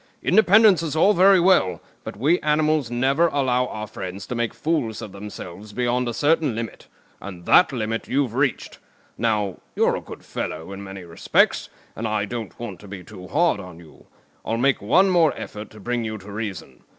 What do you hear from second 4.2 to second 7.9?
to make fools of themselves beyond a certain limit; and that